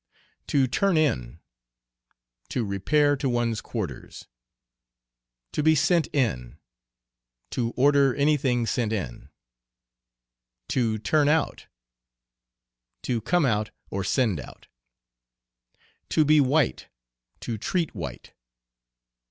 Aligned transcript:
"To 0.47 0.65
turn 0.65 0.97
in." 0.97 1.41
To 2.49 2.65
repair 2.65 3.15
to 3.17 3.29
one's 3.29 3.61
quarters. 3.61 4.27
"To 5.51 5.61
be 5.61 5.75
sent 5.75 6.07
in." 6.07 6.57
To 7.51 7.69
order 7.77 8.15
any 8.15 8.35
thing 8.35 8.65
sent 8.65 8.91
in. 8.93 9.29
"To 10.69 10.97
turn 10.97 11.29
out." 11.29 11.67
To 13.03 13.21
come 13.21 13.45
out, 13.45 13.69
or 13.91 14.03
send 14.03 14.39
out. 14.39 14.65
"To 16.09 16.25
be 16.25 16.41
white," 16.41 16.87
"To 17.41 17.59
treat 17.59 17.93
white." 17.93 18.33